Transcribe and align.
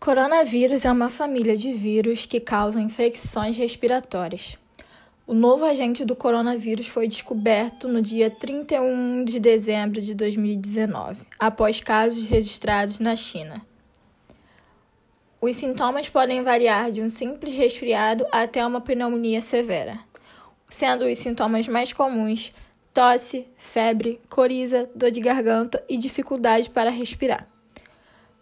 Coronavírus 0.00 0.86
é 0.86 0.90
uma 0.90 1.10
família 1.10 1.54
de 1.54 1.74
vírus 1.74 2.24
que 2.24 2.40
causam 2.40 2.80
infecções 2.80 3.58
respiratórias. 3.58 4.56
O 5.26 5.34
novo 5.34 5.62
agente 5.62 6.06
do 6.06 6.16
coronavírus 6.16 6.88
foi 6.88 7.06
descoberto 7.06 7.86
no 7.86 8.00
dia 8.00 8.30
31 8.30 9.22
de 9.24 9.38
dezembro 9.38 10.00
de 10.00 10.14
2019, 10.14 11.26
após 11.38 11.82
casos 11.82 12.22
registrados 12.22 12.98
na 12.98 13.14
China. 13.14 13.60
Os 15.38 15.56
sintomas 15.56 16.08
podem 16.08 16.42
variar 16.42 16.90
de 16.90 17.02
um 17.02 17.10
simples 17.10 17.54
resfriado 17.54 18.24
até 18.32 18.64
uma 18.66 18.80
pneumonia 18.80 19.42
severa, 19.42 19.98
sendo 20.70 21.04
os 21.04 21.18
sintomas 21.18 21.68
mais 21.68 21.92
comuns 21.92 22.54
tosse, 22.94 23.46
febre, 23.58 24.18
coriza, 24.30 24.88
dor 24.94 25.10
de 25.10 25.20
garganta 25.20 25.84
e 25.86 25.98
dificuldade 25.98 26.70
para 26.70 26.88
respirar. 26.88 27.46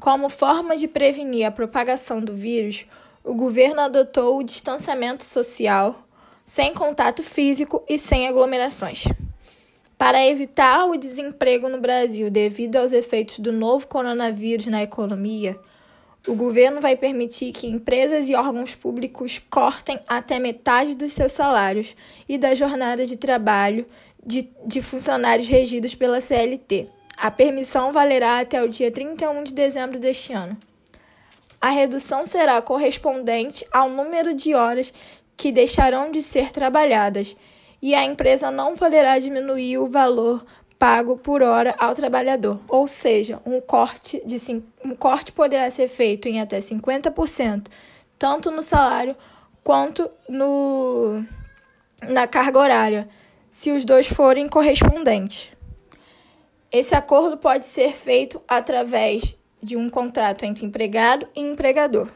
Como 0.00 0.30
forma 0.30 0.78
de 0.78 0.88
prevenir 0.88 1.44
a 1.46 1.50
propagação 1.50 2.22
do 2.22 2.32
vírus, 2.32 2.86
o 3.22 3.34
governo 3.34 3.82
adotou 3.82 4.38
o 4.38 4.42
distanciamento 4.42 5.22
social, 5.22 6.08
sem 6.42 6.72
contato 6.72 7.22
físico 7.22 7.84
e 7.86 7.98
sem 7.98 8.26
aglomerações. 8.26 9.04
Para 9.98 10.26
evitar 10.26 10.86
o 10.86 10.96
desemprego 10.96 11.68
no 11.68 11.78
Brasil 11.78 12.30
devido 12.30 12.76
aos 12.76 12.92
efeitos 12.92 13.40
do 13.40 13.52
novo 13.52 13.86
coronavírus 13.86 14.64
na 14.64 14.82
economia, 14.82 15.60
o 16.26 16.34
governo 16.34 16.80
vai 16.80 16.96
permitir 16.96 17.52
que 17.52 17.66
empresas 17.66 18.26
e 18.26 18.34
órgãos 18.34 18.74
públicos 18.74 19.38
cortem 19.50 20.00
até 20.08 20.38
metade 20.38 20.94
dos 20.94 21.12
seus 21.12 21.32
salários 21.32 21.94
e 22.26 22.38
da 22.38 22.54
jornada 22.54 23.04
de 23.04 23.18
trabalho 23.18 23.84
de, 24.24 24.48
de 24.64 24.80
funcionários 24.80 25.46
regidos 25.46 25.94
pela 25.94 26.22
CLT. 26.22 26.88
A 27.22 27.30
permissão 27.30 27.92
valerá 27.92 28.40
até 28.40 28.62
o 28.62 28.68
dia 28.68 28.90
31 28.90 29.44
de 29.44 29.52
dezembro 29.52 29.98
deste 29.98 30.32
ano. 30.32 30.56
A 31.60 31.68
redução 31.68 32.24
será 32.24 32.62
correspondente 32.62 33.62
ao 33.70 33.90
número 33.90 34.32
de 34.32 34.54
horas 34.54 34.90
que 35.36 35.52
deixarão 35.52 36.10
de 36.10 36.22
ser 36.22 36.50
trabalhadas 36.50 37.36
e 37.82 37.94
a 37.94 38.02
empresa 38.02 38.50
não 38.50 38.74
poderá 38.74 39.18
diminuir 39.18 39.76
o 39.76 39.86
valor 39.86 40.42
pago 40.78 41.18
por 41.18 41.42
hora 41.42 41.74
ao 41.78 41.94
trabalhador, 41.94 42.58
ou 42.66 42.88
seja, 42.88 43.38
um 43.44 43.60
corte, 43.60 44.22
de, 44.24 44.38
um 44.82 44.94
corte 44.94 45.30
poderá 45.30 45.70
ser 45.70 45.88
feito 45.88 46.26
em 46.26 46.40
até 46.40 46.58
50%, 46.58 47.66
tanto 48.18 48.50
no 48.50 48.62
salário 48.62 49.14
quanto 49.62 50.10
no, 50.26 51.22
na 52.08 52.26
carga 52.26 52.58
horária, 52.58 53.08
se 53.50 53.70
os 53.72 53.84
dois 53.84 54.06
forem 54.06 54.48
correspondentes. 54.48 55.59
Esse 56.72 56.94
acordo 56.94 57.36
pode 57.36 57.66
ser 57.66 57.96
feito 57.96 58.40
através 58.46 59.36
de 59.60 59.76
um 59.76 59.88
contrato 59.88 60.44
entre 60.44 60.64
empregado 60.64 61.26
e 61.34 61.40
empregador, 61.40 62.08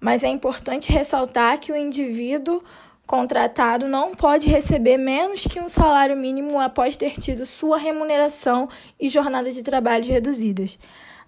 mas 0.00 0.24
é 0.24 0.28
importante 0.28 0.90
ressaltar 0.90 1.60
que 1.60 1.70
o 1.70 1.76
indivíduo 1.76 2.64
contratado 3.06 3.86
não 3.86 4.14
pode 4.14 4.48
receber 4.48 4.96
menos 4.96 5.46
que 5.46 5.60
um 5.60 5.68
salário 5.68 6.16
mínimo 6.16 6.58
após 6.58 6.96
ter 6.96 7.20
tido 7.20 7.44
sua 7.44 7.76
remuneração 7.76 8.70
e 8.98 9.06
jornada 9.10 9.52
de 9.52 9.62
trabalho 9.62 10.06
reduzidas. 10.06 10.78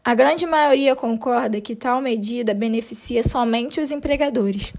A 0.02 0.14
grande 0.14 0.46
maioria 0.46 0.96
concorda 0.96 1.60
que 1.60 1.76
tal 1.76 2.00
medida 2.00 2.54
beneficia 2.54 3.22
somente 3.22 3.82
os 3.82 3.90
empregadores 3.90 4.72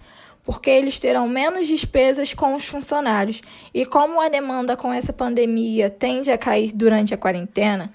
porque 0.43 0.69
eles 0.69 0.99
terão 0.99 1.27
menos 1.27 1.67
despesas 1.67 2.33
com 2.33 2.55
os 2.55 2.65
funcionários. 2.65 3.41
E 3.73 3.85
como 3.85 4.21
a 4.21 4.29
demanda 4.29 4.75
com 4.75 4.91
essa 4.91 5.13
pandemia 5.13 5.89
tende 5.89 6.31
a 6.31 6.37
cair 6.37 6.71
durante 6.73 7.13
a 7.13 7.17
quarentena, 7.17 7.91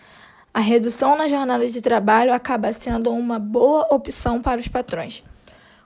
a 0.52 0.60
redução 0.60 1.16
na 1.16 1.28
jornada 1.28 1.68
de 1.68 1.80
trabalho 1.80 2.32
acaba 2.32 2.72
sendo 2.72 3.12
uma 3.12 3.38
boa 3.38 3.86
opção 3.94 4.40
para 4.40 4.60
os 4.60 4.68
patrões. 4.68 5.22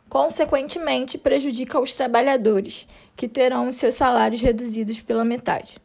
Consequentemente, 0.08 1.18
prejudica 1.18 1.80
os 1.80 1.96
trabalhadores, 1.96 2.86
que 3.16 3.26
terão 3.26 3.72
seus 3.72 3.94
salários 3.94 4.40
reduzidos 4.40 5.00
pela 5.00 5.24
metade. 5.24 5.78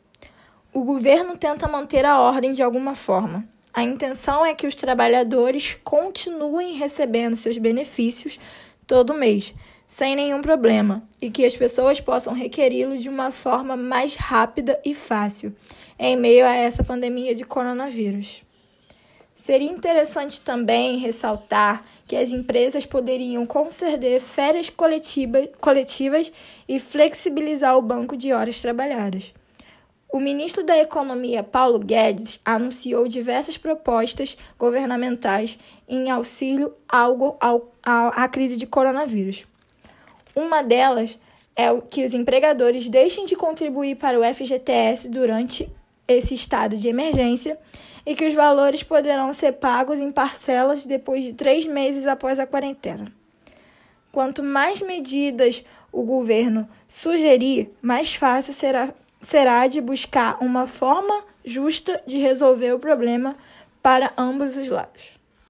O 0.74 0.84
governo 0.84 1.36
tenta 1.36 1.68
manter 1.68 2.06
a 2.06 2.20
ordem 2.20 2.54
de 2.54 2.62
alguma 2.62 2.94
forma. 2.94 3.48
A 3.74 3.84
intenção 3.84 4.46
é 4.46 4.54
que 4.54 4.68
os 4.68 4.76
trabalhadores 4.76 5.78
continuem 5.84 6.74
recebendo 6.74 7.36
seus 7.36 7.58
benefícios 7.58 8.40
todo 8.86 9.14
mês, 9.14 9.54
sem 9.88 10.18
nenhum 10.18 10.42
problema 10.42 11.02
e 11.22 11.30
que 11.30 11.46
as 11.46 11.56
pessoas 11.56 12.02
possam 12.02 12.34
requeri-lo 12.34 12.98
de 12.98 13.08
uma 13.08 13.32
forma 13.32 13.78
mais 13.78 14.16
rápida 14.16 14.78
e 14.84 14.94
fácil 14.94 15.56
em 15.98 16.18
meio 16.18 16.46
a 16.46 16.54
essa 16.54 16.84
pandemia 16.84 17.34
de 17.34 17.46
coronavírus. 17.46 18.44
Seria 19.34 19.72
interessante 19.72 20.42
também 20.42 20.98
ressaltar 20.98 21.86
que 22.06 22.16
as 22.16 22.32
empresas 22.32 22.86
poderiam 22.86 23.46
conceder 23.46 24.20
férias 24.20 24.70
coletiva, 24.70 25.48
coletivas 25.62 26.34
e 26.68 26.80
flexibilizar 26.80 27.78
o 27.78 27.82
banco 27.82 28.18
de 28.18 28.34
horas 28.34 28.60
trabalhadas. 28.60 29.34
O 30.12 30.20
ministro 30.20 30.64
da 30.64 30.78
Economia, 30.78 31.44
Paulo 31.44 31.80
Guedes, 31.80 32.40
anunciou 32.44 33.08
diversas 33.08 33.58
propostas 33.58 34.38
governamentais 34.58 35.60
em 35.88 36.10
auxílio 36.10 36.74
ao, 36.90 37.38
à 37.84 38.28
crise 38.28 38.58
de 38.58 38.66
coronavírus. 38.66 39.46
Uma 40.38 40.62
delas 40.62 41.18
é 41.56 41.66
que 41.90 42.06
os 42.06 42.14
empregadores 42.14 42.88
deixem 42.88 43.26
de 43.26 43.36
contribuir 43.36 43.96
para 43.96 44.20
o 44.20 44.24
FGTS 44.24 45.10
durante 45.10 45.68
esse 46.08 46.36
estado 46.36 46.78
de 46.78 46.88
emergência 46.88 47.58
e 48.06 48.14
que 48.14 48.24
os 48.24 48.36
valores 48.36 48.84
poderão 48.84 49.34
ser 49.34 49.54
pagos 49.54 49.98
em 49.98 50.12
parcelas 50.12 50.86
depois 50.86 51.24
de 51.24 51.34
três 51.34 51.66
meses 51.66 52.06
após 52.06 52.38
a 52.38 52.46
quarentena. 52.46 53.12
Quanto 54.12 54.44
mais 54.44 54.80
medidas 54.80 55.66
o 55.92 56.04
governo 56.04 56.70
sugerir, 56.88 57.72
mais 57.82 58.14
fácil 58.14 58.54
será, 58.54 58.94
será 59.24 59.66
de 59.66 59.82
buscar 59.82 60.38
uma 60.40 60.68
forma 60.68 61.24
justa 61.44 62.00
de 62.06 62.20
resolver 62.20 62.74
o 62.74 62.80
problema 62.80 63.36
para 63.82 64.14
ambos 64.16 64.56
os 64.56 64.68
lados. 64.68 65.17